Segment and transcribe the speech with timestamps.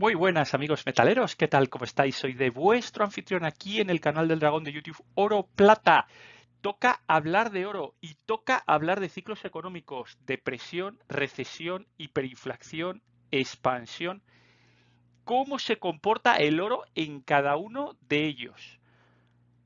[0.00, 1.68] Muy buenas amigos metaleros, ¿qué tal?
[1.68, 2.16] ¿Cómo estáis?
[2.16, 6.06] Soy de vuestro anfitrión aquí en el canal del dragón de YouTube Oro Plata.
[6.62, 14.22] Toca hablar de oro y toca hablar de ciclos económicos, depresión, recesión, hiperinflación, expansión.
[15.24, 18.80] ¿Cómo se comporta el oro en cada uno de ellos?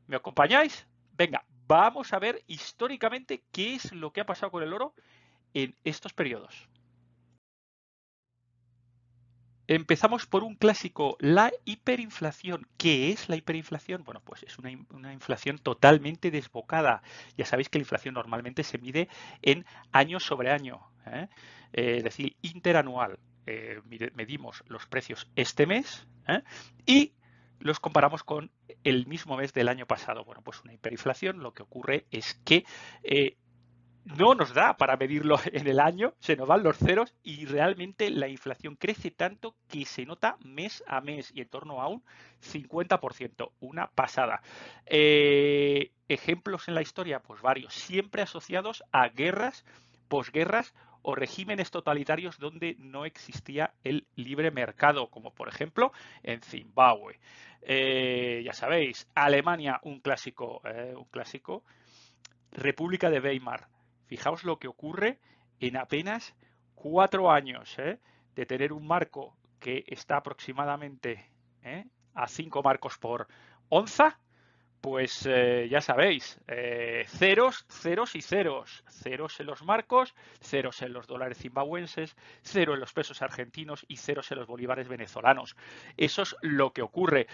[0.09, 0.89] ¿Me acompañáis?
[1.13, 4.95] Venga, vamos a ver históricamente qué es lo que ha pasado con el oro
[5.53, 6.69] en estos periodos.
[9.67, 12.67] Empezamos por un clásico, la hiperinflación.
[12.77, 14.05] ¿Qué es la hiperinflación?
[14.05, 17.03] Bueno, pues es una, inflación totalmente desbocada.
[17.39, 19.09] Ya sabéis que la inflación normalmente se mide
[19.41, 21.29] en año sobre año, ¿eh?
[21.73, 23.19] Eh, es decir, interanual.
[23.47, 23.81] Eh,
[24.15, 26.07] medimos los precios este mes
[26.87, 27.13] y
[27.59, 28.51] los comparamos con
[28.85, 30.25] el mismo mes del año pasado.
[30.25, 32.65] Bueno, pues una hiperinflación lo que ocurre es que
[34.05, 38.11] no nos da para medirlo en el año, se nos van los ceros y realmente
[38.11, 42.03] la inflación crece tanto que se nota mes a mes y en torno a un
[42.43, 44.43] 50%, una pasada.
[44.87, 49.65] Eh, ejemplos en la historia, pues varios, siempre asociados a guerras,
[50.09, 57.19] posguerras o regímenes totalitarios donde no existía el libre mercado, como por ejemplo en Zimbabue.
[57.61, 61.63] Eh, ya sabéis, Alemania, un clásico, eh, un clásico.
[62.53, 63.67] República de Weimar,
[64.07, 65.19] Fijaos lo que ocurre
[65.61, 66.35] en apenas
[66.75, 68.01] cuatro años ¿eh?
[68.35, 71.31] de tener un marco que está aproximadamente
[71.63, 71.87] ¿eh?
[72.15, 73.29] a cinco marcos por
[73.69, 74.19] onza,
[74.85, 76.39] pues eh, ya sabéis,
[77.07, 78.85] ceros, ceros y ceros.
[78.87, 83.97] Ceros en los marcos, ceros en los dólares zimbabuenses, cero en los pesos argentinos y
[83.97, 85.57] ceros en los bolívares venezolanos.
[85.97, 87.29] Eso es lo que ocurre.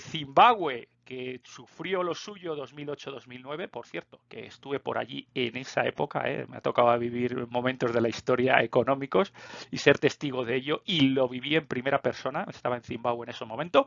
[0.00, 6.28] Zimbabue, que sufrió lo suyo 2008-2009, por cierto, que estuve por allí en esa época,
[6.28, 6.44] ¿eh?
[6.48, 9.32] me ha tocado vivir momentos de la historia económicos
[9.70, 13.30] y ser testigo de ello, y lo viví en primera persona, estaba en Zimbabue en
[13.30, 13.86] ese momento.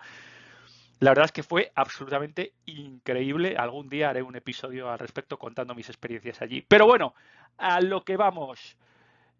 [1.01, 3.55] La verdad es que fue absolutamente increíble.
[3.57, 6.61] Algún día haré un episodio al respecto contando mis experiencias allí.
[6.61, 7.15] Pero bueno,
[7.57, 8.77] a lo que vamos.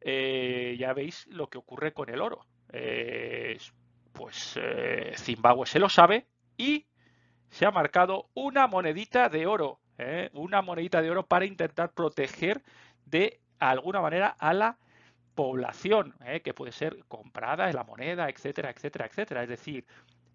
[0.01, 2.47] Eh, ya veis lo que ocurre con el oro.
[2.73, 3.59] Eh,
[4.11, 4.59] pues
[5.15, 6.25] Zimbabue se lo sabe
[6.57, 6.87] y
[7.51, 10.31] se ha marcado una monedita de oro, ¿eh?
[10.33, 12.63] una monedita de oro para intentar proteger
[13.05, 14.79] de alguna manera a la
[15.35, 16.41] población, ¿eh?
[16.41, 19.43] que puede ser comprada en la moneda, etcétera, etcétera, etcétera.
[19.43, 19.85] Es decir,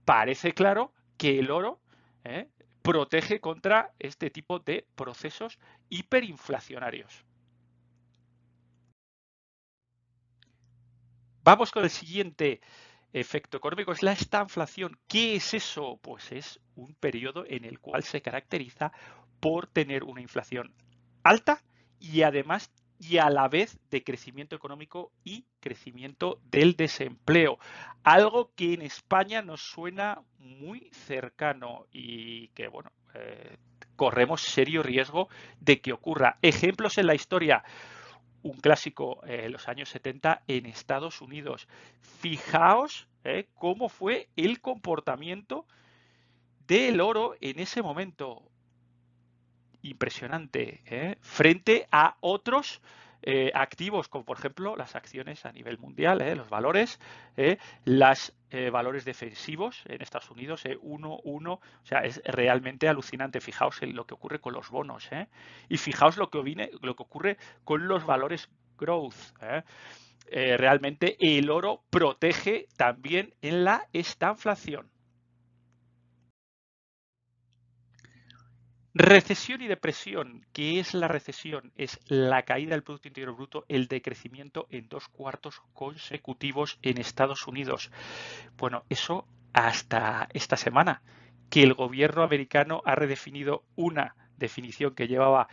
[0.05, 1.81] parece claro que el oro
[2.25, 2.49] ¿eh?
[2.83, 7.25] protege contra este tipo de procesos hiperinflacionarios.
[11.43, 12.61] Vamos con el siguiente
[13.13, 14.99] efecto económico es la estanflación.
[15.07, 15.99] ¿Qué es eso?
[16.03, 18.93] Pues es un periodo en el cual se caracteriza
[19.41, 20.75] por tener una inflación
[21.23, 21.63] alta
[21.99, 27.59] y además y a la vez de crecimiento económico y crecimiento del desempleo.
[28.03, 33.57] Algo que en España nos suena muy cercano y que, bueno, eh,
[33.97, 35.29] corremos serio riesgo
[35.61, 36.39] de que ocurra.
[36.43, 37.65] Ejemplos en la historia
[38.43, 41.69] un clásico eh, en los años 70 en Estados Unidos.
[42.01, 45.67] Fijaos eh, cómo fue el comportamiento
[46.67, 48.43] del oro en ese momento.
[49.87, 52.83] Impresionante, eh, frente a otros
[53.23, 56.99] eh, activos, como por ejemplo las acciones a nivel mundial, eh, los valores,
[57.85, 58.33] los
[58.73, 63.41] valores defensivos en Estados Unidos, 1, 1, o sea, es realmente alucinante.
[63.41, 65.09] Fijaos en lo que ocurre con los bonos
[65.69, 69.15] y fijaos lo que, viene, lo que ocurre con los valores growth.
[70.33, 74.91] realmente el oro protege también en la estanflación.
[78.99, 80.47] Recesión y depresión.
[80.55, 81.71] ¿Qué es la recesión?
[81.77, 87.47] Es la caída del Producto Interior Bruto, el decrecimiento en dos cuartos consecutivos en Estados
[87.47, 87.91] Unidos.
[88.57, 91.03] Bueno, eso hasta esta semana,
[91.51, 95.49] que el gobierno americano ha redefinido una definición que llevaba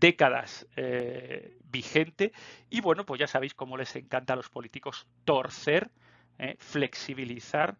[0.00, 2.32] décadas eh, vigente
[2.70, 5.90] y bueno, pues ya sabéis cómo les encanta a los políticos torcer,
[6.38, 7.76] eh, flexibilizar,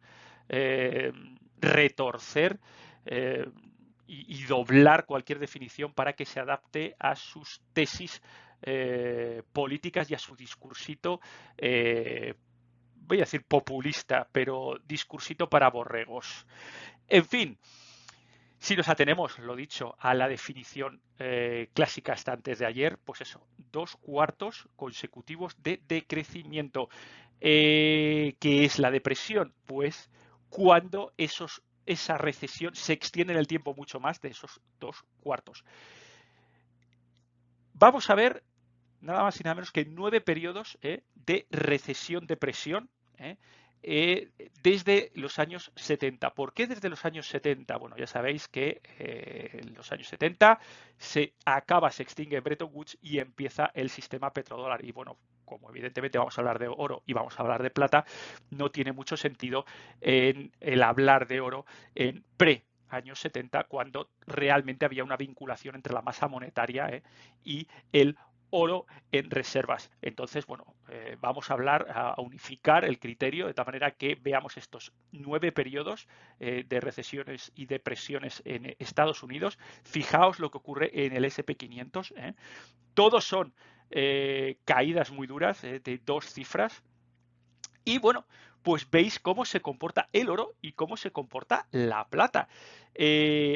[0.51, 1.13] eh,
[1.63, 2.61] retorcer
[4.09, 8.23] y, doblar cualquier definición para que se adapte a sus tesis
[8.63, 11.21] eh, políticas y a su discursito,
[11.59, 12.35] eh,
[12.95, 16.47] voy a decir populista, pero discursito para borregos.
[17.07, 17.59] En fin,
[18.59, 23.21] si nos atenemos, lo dicho, a la definición eh, clásica hasta antes de ayer, pues
[23.21, 26.89] eso, dos cuartos consecutivos de decrecimiento.
[27.41, 29.55] ¿Qué es la depresión?
[29.67, 30.11] Pues
[30.49, 35.65] cuando esos esa recesión se extiende en el tiempo mucho más de esos dos cuartos.
[37.75, 38.43] Vamos a ver
[39.01, 41.03] nada más y nada menos que nueve periodos ¿eh?
[41.15, 42.91] de recesión-depresión.
[43.19, 43.37] ¿eh?
[43.83, 44.31] eh,
[44.63, 46.35] desde los años 70.
[46.35, 47.77] ¿Por qué desde los años 70?
[47.79, 50.59] Bueno, ya sabéis que eh, en los años 70
[50.97, 54.85] se acaba, se extingue Bretton Woods y empieza el sistema petrodólar.
[54.85, 55.19] Y bueno,
[55.49, 58.05] como evidentemente vamos a hablar de oro y vamos a hablar de plata,
[58.51, 59.65] no tiene mucho sentido
[60.01, 61.65] en el hablar de oro
[61.95, 67.03] en pre años 70, cuando realmente había una vinculación entre la masa monetaria ¿eh?
[67.45, 68.17] y el
[68.51, 69.91] oro en reservas.
[70.03, 74.57] Entonces, bueno, eh, vamos a hablar, a unificar el criterio de tal manera que veamos
[74.57, 76.09] estos nueve periodos
[76.41, 79.59] eh, de recesiones y depresiones en Estados Unidos.
[79.85, 82.13] Fijaos lo que ocurre en el SP500.
[82.17, 82.35] ¿eh?
[82.95, 83.55] Todos son
[84.65, 86.83] caídas muy duras de dos cifras.
[87.85, 88.27] Y bueno,
[88.63, 92.49] pues veis cómo se comporta el oro y cómo se comporta la plata.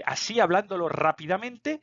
[0.06, 1.81] así hablándolo rápidamente,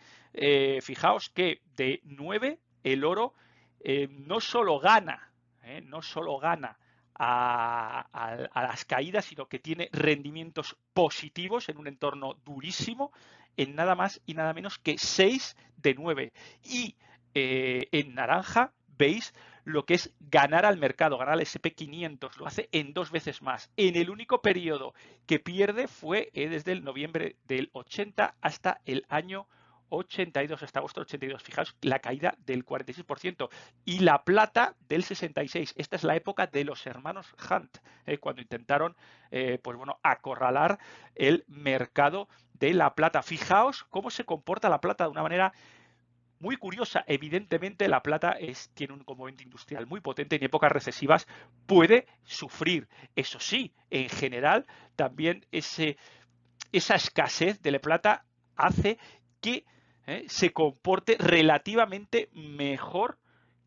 [0.81, 3.33] fijaos que de 9 el oro
[3.81, 5.31] eh, no solo gana,
[5.63, 6.77] eh, no solo gana
[7.15, 13.11] a, las caídas, sino que tiene rendimientos positivos en un entorno durísimo,
[13.57, 16.31] en nada más y nada menos que 6 de 9.
[16.63, 16.95] Y
[17.33, 19.33] eh, en naranja veis
[19.63, 23.71] lo que es ganar al mercado, ganar al SP500, lo hace en dos veces más.
[23.77, 24.93] En el único periodo
[25.25, 29.47] que pierde fue desde el noviembre del 80 hasta el año
[29.89, 31.43] 82 hasta agosto 82.
[31.43, 33.49] Fijaos la caída del 46%
[33.85, 35.73] y la plata del 66.
[35.77, 38.95] Esta es la época de los hermanos Hunt, eh, cuando intentaron
[39.31, 40.79] eh, pues bueno, acorralar
[41.15, 43.21] el mercado de la plata.
[43.21, 45.53] Fijaos cómo se comporta la plata de una manera
[46.39, 47.03] muy curiosa.
[47.07, 48.37] Evidentemente, la plata
[48.73, 51.27] tiene un componente industrial muy potente en épocas recesivas
[51.65, 52.87] puede sufrir.
[53.15, 54.65] Eso sí, en general,
[54.95, 55.97] también ese,
[56.71, 58.25] esa escasez de la plata
[58.55, 58.97] hace
[59.41, 59.65] que
[60.07, 60.25] ¿eh?
[60.27, 63.17] se comporte relativamente mejor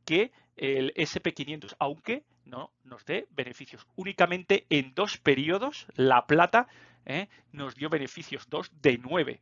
[0.05, 3.87] que el SP500, aunque no nos dé beneficios.
[3.97, 6.69] Únicamente en dos periodos la plata
[7.07, 7.29] ¿eh?
[7.53, 9.41] nos dio beneficios, dos de nueve.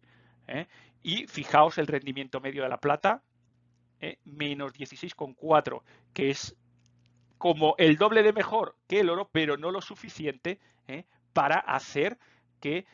[0.50, 0.68] ¿Eh?
[1.02, 3.22] Y fijaos el rendimiento medio de la plata,
[4.24, 5.82] menos 16,4,
[6.12, 6.56] que es
[7.38, 10.58] como el doble de mejor que el oro, pero no lo suficiente
[11.32, 12.18] para hacer
[12.60, 12.86] que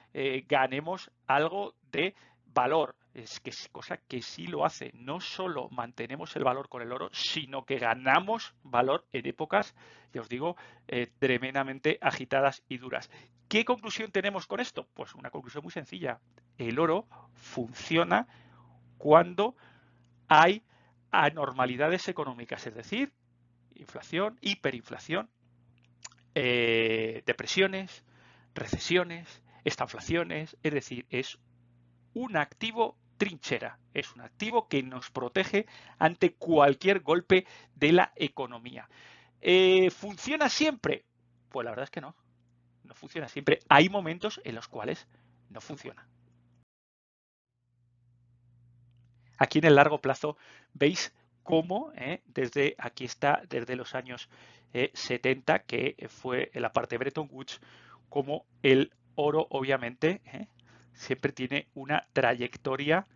[0.49, 2.15] ganemos algo de
[2.47, 4.91] valor es que es cosa que sí lo hace.
[4.95, 9.75] No solo mantenemos el valor con el oro, sino que ganamos valor en épocas,
[10.13, 10.57] ya os digo,
[10.87, 13.11] eh, tremendamente agitadas y duras.
[13.49, 14.87] ¿Qué conclusión tenemos con esto?
[14.93, 16.21] Pues una conclusión muy sencilla.
[16.59, 18.27] El oro funciona
[18.99, 19.57] cuando
[20.29, 20.63] hay
[21.11, 23.13] anormalidades económicas, es decir,
[23.75, 25.31] inflación, hiperinflación,
[26.35, 28.05] eh, depresiones,
[28.55, 31.39] recesiones, estanflaciones, es decir, es
[32.15, 33.79] un activo trinchera.
[33.95, 35.67] Es un activo que nos protege
[35.99, 38.89] ante cualquier golpe de la economía.
[39.41, 41.05] Eh, ¿Funciona siempre?
[41.49, 42.15] Pues la verdad es que no.
[42.85, 43.61] No funciona siempre.
[43.69, 45.07] Hay momentos en los cuales
[45.51, 46.07] no funciona.
[49.39, 50.37] Aquí en el largo plazo
[50.75, 51.13] veis
[51.43, 54.29] cómo eh, desde aquí está desde los años
[54.73, 57.61] 70 eh, que fue la parte de Bretton Woods
[58.09, 60.21] como el oro obviamente
[60.93, 63.07] siempre tiene una trayectoria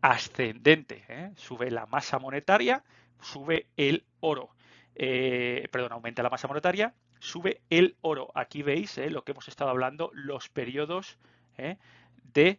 [0.00, 1.04] ascendente.
[1.08, 1.30] ¿eh?
[1.36, 2.82] Sube la masa monetaria,
[3.20, 4.50] sube el oro.
[4.94, 8.30] Eh, perdón, aumenta la masa monetaria, sube el oro.
[8.34, 9.10] Aquí veis ¿eh?
[9.10, 11.18] lo que hemos estado hablando, los periodos
[12.34, 12.58] de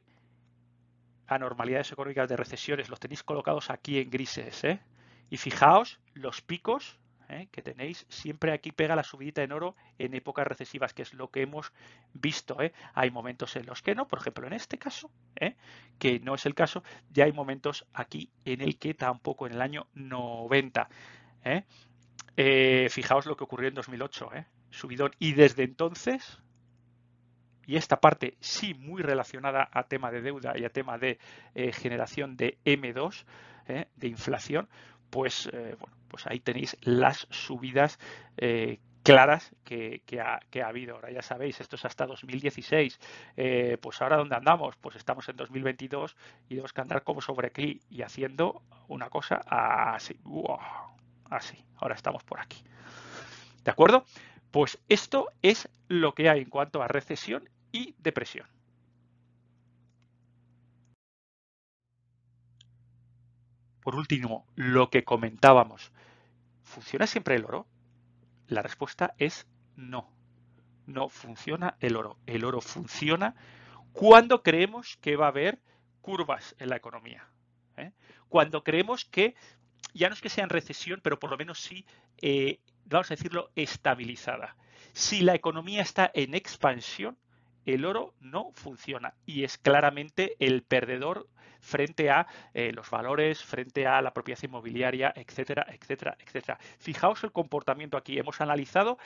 [1.36, 2.90] anormalidades económicas de recesiones.
[2.90, 4.64] Los tenéis colocados aquí en grises.
[5.30, 7.00] Y fijaos los picos
[7.30, 7.48] ¿eh?
[7.52, 11.30] que tenéis, siempre aquí pega la subidita en oro en épocas recesivas, que es lo
[11.30, 11.74] que hemos
[12.14, 12.62] visto.
[12.62, 12.74] ¿eh?
[12.94, 15.56] Hay momentos en los que no, por ejemplo, en este caso, ¿eh?
[16.00, 19.62] que no es el caso, ya hay momentos aquí en el que tampoco, en el
[19.62, 20.90] año 90.
[22.90, 24.30] fijaos lo que ocurrió en 2008,
[24.70, 26.43] subidón, y desde entonces
[27.66, 31.20] y esta parte sí muy relacionada a tema de deuda y a tema de
[31.74, 33.24] generación de M2,
[33.96, 34.68] de inflación,
[35.10, 37.98] pues bueno, pues ahí tenéis las subidas
[38.38, 40.94] eh, claras que, ha, habido.
[40.94, 43.00] Ahora ya sabéis, esto es hasta 2016.
[43.36, 44.76] Eh, pues ahora dónde andamos?
[44.76, 46.16] Pues estamos en 2022
[46.46, 50.20] y tenemos que andar como sobre aquí y haciendo una cosa así.
[51.32, 51.58] así.
[51.78, 52.64] Ahora estamos por aquí.
[53.64, 54.06] ¿De acuerdo?
[54.52, 58.48] Pues esto es lo que hay en cuanto a recesión y depresión.
[63.82, 65.92] Por último, lo que comentábamos.
[66.64, 67.68] ¿Funciona siempre el oro?
[68.48, 70.10] La respuesta es no.
[70.86, 72.18] No funciona el oro.
[72.26, 73.36] El oro funciona
[73.92, 75.60] cuando creemos que va a haber
[76.02, 77.28] curvas en la economía.
[77.76, 77.92] ¿eh?
[78.30, 79.36] Cuando creemos que,
[79.94, 81.86] ya no es que sea en recesión, pero por lo menos sí
[82.22, 84.56] eh, vamos a decirlo, estabilizada.
[84.94, 87.18] Si la economía está en expansión,
[87.66, 91.28] el oro no funciona y es claramente el perdedor
[91.64, 96.60] frente a eh, los valores, frente a la propiedad inmobiliaria, etcétera, etcétera, etcétera.
[96.78, 98.20] Fijaos el comportamiento aquí.
[98.20, 98.98] Hemos analizado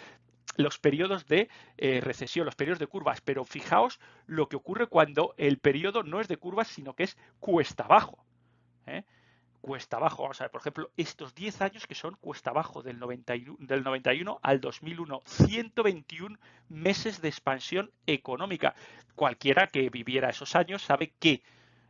[0.55, 5.35] los periodos de eh, recesión, los periodos de curvas, pero fijaos lo que ocurre cuando
[5.37, 8.25] el periodo no es de curvas, sino que es cuesta abajo.
[8.87, 9.03] ¿eh?
[9.67, 12.99] Cuesta abajo, vamos a ver, por ejemplo, estos 10 años que son cuesta abajo del
[12.99, 18.75] 91, del 91 al 2001, 121 meses de expansión económica.
[19.13, 21.43] Cualquiera que viviera esos años sabe que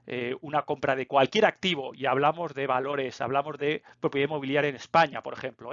[0.07, 4.75] eh, una compra de cualquier activo, y hablamos de valores, hablamos de propiedad inmobiliaria en
[4.75, 5.69] España, por ejemplo,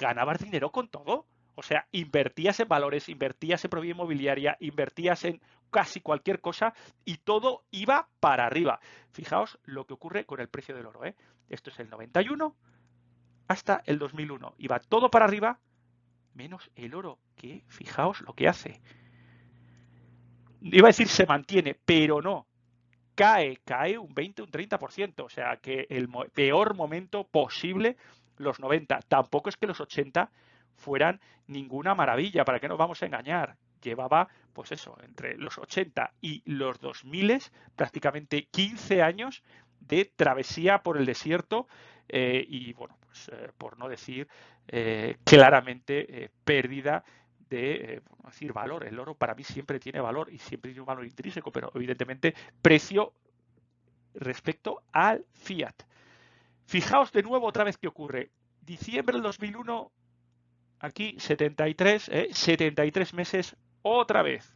[0.00, 1.26] ganabas dinero con todo.
[1.54, 7.18] O sea, invertías en valores, invertías en propiedad inmobiliaria, invertías en casi cualquier cosa y
[7.18, 8.80] todo iba para arriba.
[9.12, 11.04] Fijaos lo que ocurre con el precio del oro.
[11.04, 11.14] ¿eh?
[11.48, 12.54] Esto es el 91
[13.48, 14.54] hasta el 2001.
[14.58, 15.58] Iba todo para arriba
[16.34, 18.80] menos el oro, que fijaos lo que hace.
[20.60, 22.46] Iba a decir se mantiene, pero no.
[23.14, 25.24] Cae, cae un 20, un 30%.
[25.24, 27.96] O sea que el peor momento posible,
[28.36, 29.00] los 90.
[29.08, 30.30] Tampoco es que los 80
[30.76, 33.56] fueran ninguna maravilla, ¿para qué nos vamos a engañar?
[33.82, 37.42] Llevaba, pues eso, entre los 80 y los 2000
[37.76, 39.42] prácticamente 15 años
[39.80, 41.68] de travesía por el desierto
[42.08, 44.28] eh, y, bueno, pues eh, por no decir
[44.68, 47.04] eh, claramente pérdida
[47.50, 48.84] de decir valor.
[48.84, 52.34] El oro para mí siempre tiene valor y siempre tiene un valor intrínseco, pero evidentemente
[52.60, 53.14] precio
[54.14, 55.74] respecto al fiat.
[56.66, 58.30] Fijaos de nuevo otra vez qué ocurre.
[58.60, 59.90] Diciembre del 2001
[60.80, 63.16] aquí 73, 73 ¿eh?
[63.16, 64.54] meses otra vez.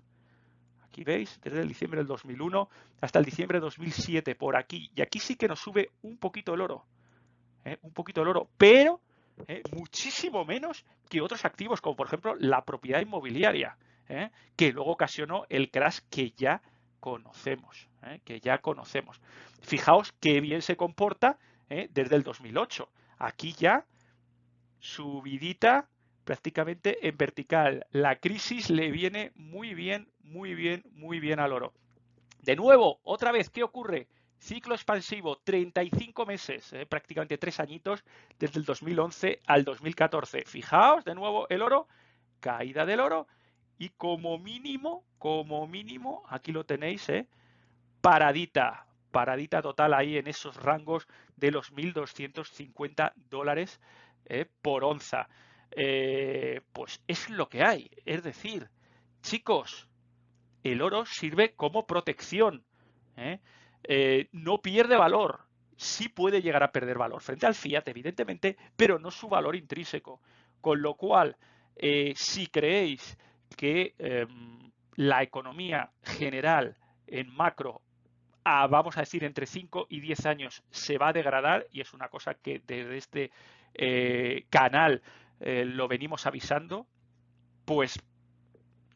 [0.83, 2.69] Aquí veis, desde el diciembre del 2001
[3.01, 4.91] hasta el diciembre de 2007, por aquí.
[4.95, 6.85] Y aquí sí que nos sube un poquito el oro.
[7.65, 7.79] ¿eh?
[7.83, 9.01] Un poquito el oro, pero
[9.49, 9.63] ¿eh?
[9.75, 13.77] muchísimo menos que otros activos, como por ejemplo la propiedad inmobiliaria,
[14.57, 16.61] que luego ocasionó el crash que ya
[17.01, 17.89] conocemos.
[18.25, 19.23] Que ya conocemos.
[19.63, 21.39] Fijaos qué bien se comporta
[21.69, 22.91] desde el 2008.
[23.19, 23.87] Aquí ya
[24.81, 25.89] subidita
[26.25, 27.87] prácticamente en vertical.
[27.91, 31.73] La crisis le viene muy bien, muy bien, muy bien al oro.
[32.43, 34.09] De nuevo, otra vez, ¿qué ocurre?
[34.39, 38.03] Ciclo expansivo, 35 meses, eh, prácticamente tres añitos,
[38.39, 40.45] desde el 2011 al 2014.
[40.47, 41.87] Fijaos, de nuevo, el oro,
[42.41, 43.29] caída del oro
[43.79, 47.29] y como mínimo, como mínimo, aquí lo tenéis, eh,
[48.01, 53.81] paradita, paradita total ahí en esos rangos de los 1.250 dólares
[54.27, 55.29] eh, por onza.
[55.75, 57.91] Eh, pues es lo que hay.
[58.05, 58.69] Es decir,
[59.23, 59.89] chicos,
[60.63, 62.65] el oro sirve como protección.
[63.17, 63.41] ¿eh?
[63.85, 65.41] Eh, no pierde valor.
[65.77, 70.21] Sí puede llegar a perder valor frente al fiat, evidentemente, pero no su valor intrínseco.
[70.61, 71.37] Con lo cual,
[72.15, 73.19] si creéis
[73.57, 76.77] que em, la economía general
[77.09, 77.83] en macro
[78.45, 82.09] vamos a decir, entre 5 y 10 años se va a degradar y es una
[82.09, 83.31] cosa que desde este
[84.51, 85.03] canal
[85.45, 86.87] eh, lo venimos avisando,
[87.65, 87.99] pues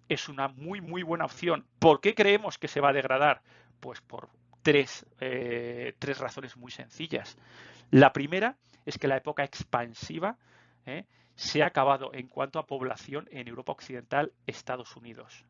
[0.09, 1.67] es una muy, muy buena opción.
[1.81, 3.43] ¿Por qué creemos que se va a degradar?
[3.81, 4.29] Pues por
[4.63, 7.37] tres, eh, tres razones muy sencillas.
[7.91, 10.39] La primera es que la época expansiva
[10.87, 15.45] eh, se ha acabado en cuanto a población en Europa Occidental, Estados Unidos.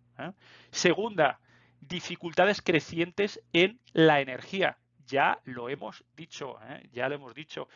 [0.70, 1.40] Segunda,
[1.80, 4.78] dificultades crecientes en la energía.
[5.06, 6.58] Ya lo hemos dicho,
[6.90, 7.68] ya lo hemos dicho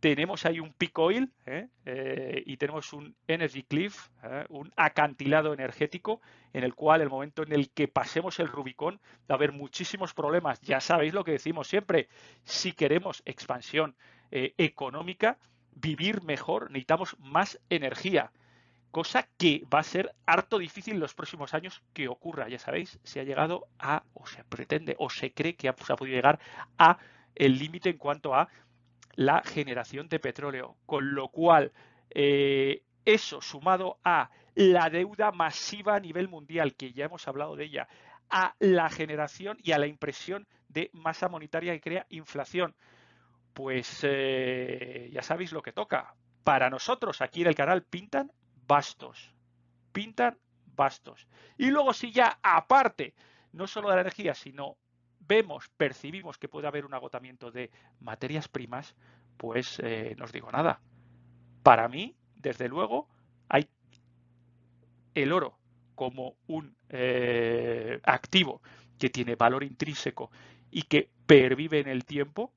[0.00, 1.68] tenemos ahí un peak oil ¿eh?
[1.84, 4.46] Eh, y tenemos un energy cliff, ¿eh?
[4.48, 6.20] un acantilado energético
[6.52, 10.14] en el cual el momento en el que pasemos el Rubicón va a haber muchísimos
[10.14, 10.60] problemas.
[10.62, 12.08] Ya sabéis lo que decimos siempre,
[12.44, 13.94] si queremos expansión
[14.32, 15.38] económica,
[15.74, 18.30] vivir mejor, necesitamos más energía,
[18.90, 22.48] cosa que va a ser harto difícil en los próximos años que ocurra.
[22.48, 25.96] Ya sabéis, se ha llegado a, o se pretende, o se cree que se ha
[25.96, 26.38] podido llegar
[26.78, 26.98] a
[27.34, 28.48] el límite en cuanto a
[29.14, 31.72] la generación de petróleo, con lo cual
[32.10, 37.64] eh, eso sumado a la deuda masiva a nivel mundial, que ya hemos hablado de
[37.64, 37.88] ella,
[38.28, 42.74] a la generación y a la impresión de masa monetaria que crea inflación,
[43.54, 46.14] pues eh, ya sabéis lo que toca.
[46.44, 48.32] Para nosotros aquí en el canal pintan
[48.66, 49.34] bastos,
[49.92, 50.38] pintan
[50.76, 51.26] bastos.
[51.58, 53.14] Y luego si ya aparte,
[53.52, 54.76] no solo de la energía, sino
[55.30, 57.70] vemos, percibimos que puede haber un agotamiento de
[58.00, 58.96] materias primas,
[59.36, 60.80] pues eh, no os digo nada.
[61.62, 63.08] Para mí, desde luego,
[63.48, 63.68] hay
[65.14, 65.56] el oro
[65.94, 68.60] como un eh, activo
[68.98, 70.32] que tiene valor intrínseco
[70.68, 72.52] y que pervive en el tiempo,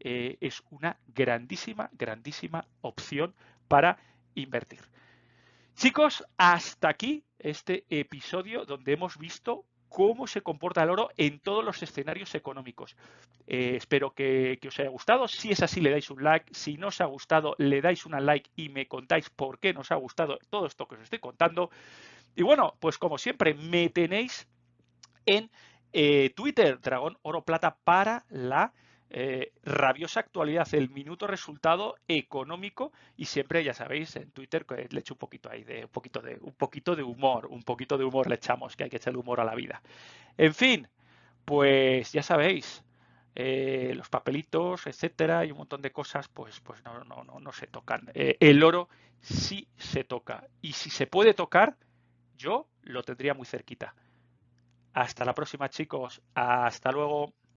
[0.00, 3.36] eh, es una grandísima, grandísima opción
[3.68, 3.98] para
[4.34, 4.80] invertir.
[5.76, 9.64] Chicos, hasta aquí este episodio donde hemos visto
[9.96, 12.96] cómo se comporta el oro en todos los escenarios económicos.
[13.46, 15.26] Eh, espero que, os haya gustado.
[15.26, 16.52] Si es así, le dais un like.
[16.52, 19.90] Si no os ha gustado, le dais un like y me contáis por qué nos
[19.92, 21.70] ha gustado todo esto que os estoy contando.
[22.34, 24.46] Y bueno, pues como siempre, me tenéis
[25.24, 25.50] en
[25.94, 28.74] eh, Twitter, Dragón Oro Plata, para la
[29.10, 35.14] eh, rabiosa actualidad, el minuto resultado económico y siempre, ya sabéis, en Twitter le echo
[35.14, 38.28] un poquito ahí de un poquito de un poquito de humor, un poquito de humor
[38.28, 39.82] le echamos, que hay que echarle humor a la vida.
[40.36, 40.88] En fin,
[41.44, 42.84] pues ya sabéis,
[43.38, 47.52] eh, los papelitos, etcétera, y un montón de cosas, pues, pues no, no, no, no
[47.52, 48.10] se tocan.
[48.14, 48.88] Eh, el oro
[49.20, 50.48] sí se toca.
[50.62, 51.76] Y si se puede tocar,
[52.36, 53.94] yo lo tendría muy cerquita.
[54.94, 56.22] Hasta la próxima, chicos.
[56.34, 57.34] Hasta luego.